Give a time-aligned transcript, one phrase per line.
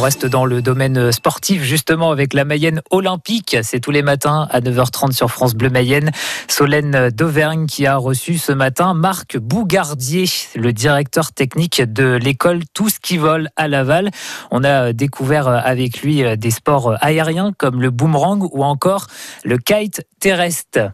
[0.00, 3.56] reste dans le domaine sportif justement avec la Mayenne olympique.
[3.62, 6.10] C'est tous les matins à 9h30 sur France Bleu Mayenne.
[6.48, 10.24] Solène d'Auvergne qui a reçu ce matin Marc Bougardier,
[10.54, 14.10] le directeur technique de l'école Tout ce qui vole à Laval.
[14.50, 19.06] On a découvert avec lui des sports aériens comme le boomerang ou encore
[19.44, 20.92] le kite terrestre.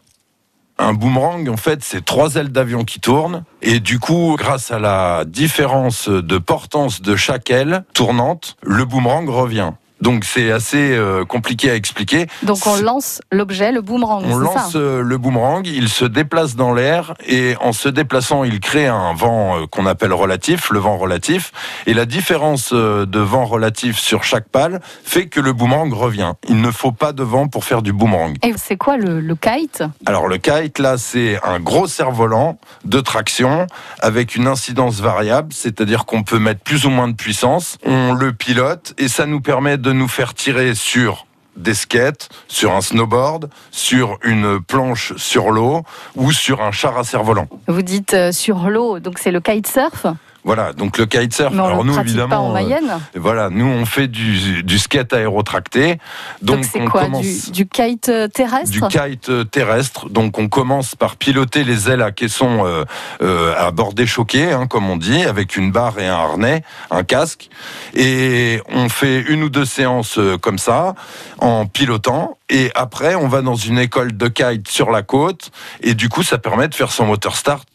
[0.78, 3.44] Un boomerang, en fait, c'est trois ailes d'avion qui tournent.
[3.62, 9.28] Et du coup, grâce à la différence de portance de chaque aile tournante, le boomerang
[9.28, 9.72] revient.
[10.06, 12.28] Donc c'est assez euh, compliqué à expliquer.
[12.44, 14.22] Donc on lance l'objet, le boomerang.
[14.28, 18.60] On lance euh, le boomerang, il se déplace dans l'air et en se déplaçant, il
[18.60, 21.50] crée un vent euh, qu'on appelle relatif, le vent relatif.
[21.86, 26.34] Et la différence de vent relatif sur chaque pale fait que le boomerang revient.
[26.48, 28.36] Il ne faut pas de vent pour faire du boomerang.
[28.44, 29.82] Et c'est quoi le, le, kite?
[30.06, 33.66] Alors le kite, là, c'est un gros cerf-volant de traction
[33.98, 37.78] avec une incidence variable, c'est-à-dire qu'on peut mettre plus ou moins de puissance.
[37.84, 42.28] On le pilote et ça nous permet de de nous faire tirer sur des skates,
[42.48, 45.82] sur un snowboard, sur une planche sur l'eau
[46.14, 47.48] ou sur un char à cerf-volant.
[47.66, 50.06] Vous dites euh, sur l'eau, donc c'est le kitesurf
[50.46, 51.52] voilà, donc le kitesurf.
[51.52, 53.00] Mais on alors nous évidemment, pas en euh, Mayenne.
[53.16, 55.98] voilà, nous on fait du, du skate aérotracté.
[56.40, 60.08] Donc c'est quoi du, du, kite terrestre Du kite terrestre.
[60.08, 62.84] Donc on commence par piloter les ailes à caisson euh,
[63.22, 67.02] euh, à bordée choqué, hein, comme on dit, avec une barre et un harnais, un
[67.02, 67.48] casque,
[67.94, 70.94] et on fait une ou deux séances euh, comme ça
[71.38, 72.38] en pilotant.
[72.48, 75.50] Et après, on va dans une école de kite sur la côte,
[75.82, 77.66] et du coup, ça permet de faire son moteur start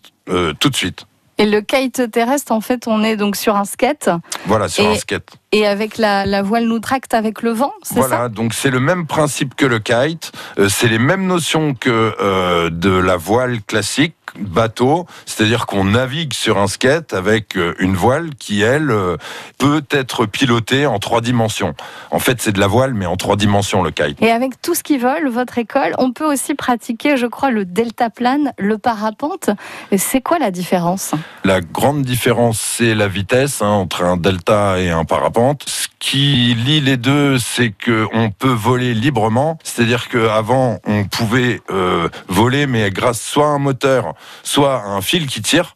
[0.60, 1.06] tout de suite.
[1.42, 4.12] Et le kite terrestre, en fait, on est donc sur un skate.
[4.46, 5.28] Voilà, sur un skate.
[5.52, 8.08] Et avec la, voile nous tracte avec le vent, c'est ça?
[8.08, 12.14] Voilà, donc c'est le même principe que le kite, euh, c'est les mêmes notions que
[12.22, 17.96] euh, de la voile classique bateau, c'est-à-dire qu'on navigue sur un skate avec euh, une
[17.96, 19.18] voile qui, elle, euh,
[19.58, 21.74] peut être pilotée en trois dimensions.
[22.12, 24.22] En fait, c'est de la voile, mais en trois dimensions, le kite.
[24.22, 27.66] Et avec tout ce qui vole, votre école, on peut aussi pratiquer, je crois, le
[27.66, 29.50] deltaplane, le parapente.
[29.98, 31.12] C'est quoi la différence?
[31.44, 35.64] La grande différence, c'est la vitesse hein, entre un delta et un parapente.
[35.68, 42.10] Ce qui lie les deux, c'est qu'on peut voler librement, c'est-à-dire qu'avant, on pouvait euh,
[42.28, 45.76] voler, mais grâce soit à un moteur, soit un fil qui tire.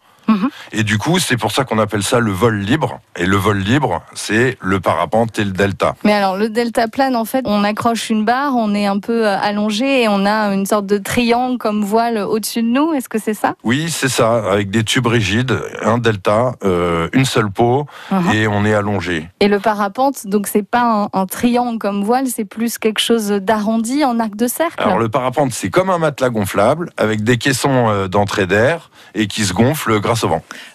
[0.71, 2.99] Et du coup, c'est pour ça qu'on appelle ça le vol libre.
[3.15, 5.95] Et le vol libre, c'est le parapente et le delta.
[6.03, 9.27] Mais alors, le delta plane, en fait, on accroche une barre, on est un peu
[9.27, 12.93] euh, allongé et on a une sorte de triangle comme voile au-dessus de nous.
[12.93, 13.55] Est-ce que c'est ça?
[13.63, 18.31] Oui, c'est ça, avec des tubes rigides, un delta, euh, une seule peau, mhm.
[18.33, 19.29] et on est allongé.
[19.39, 24.05] Et le parapente, donc c'est pas un, triangle comme voile, c'est plus quelque chose d'arrondi
[24.05, 24.81] en arc de cercle?
[24.81, 29.27] Alors, le parapente, c'est comme un matelas gonflable avec des caissons euh, d'entrée d'air et
[29.27, 30.14] qui se gonflent grâce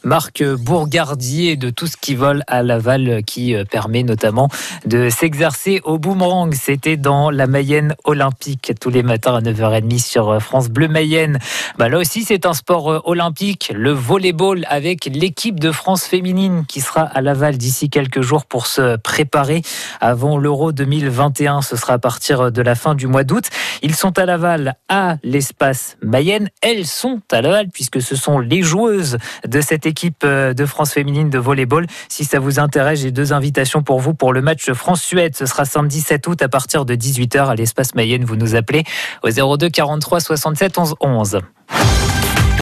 [0.04, 4.48] Marc Bourgardier de tout ce qui vole à Laval qui euh, permet notamment
[4.86, 6.54] de s'exercer au boomerang.
[6.54, 11.38] C'était dans la Mayenne olympique tous les matins à 9h30 sur euh, France Bleu Mayenne.
[11.78, 16.64] Bah là aussi c'est un sport euh, olympique, le volleyball avec l'équipe de France féminine
[16.66, 19.62] qui sera à Laval d'ici quelques jours pour se préparer
[20.00, 21.62] avant l'Euro 2021.
[21.62, 23.44] Ce sera à partir de la fin du mois d'août.
[23.82, 26.48] Ils sont à Laval à l'espace Mayenne.
[26.62, 30.92] Elles sont à Laval puisque ce sont les joueuses de cette équipe euh, de France
[30.92, 31.86] féminine de volleyball.
[32.08, 35.36] Si ça vous intéresse, j'ai deux invitations pour vous pour le match France-Suède.
[35.36, 38.24] Ce sera samedi 7 août à partir de 18h à l'espace Mayenne.
[38.24, 38.84] Vous nous appelez
[39.22, 41.40] au 02 43 67 11 11.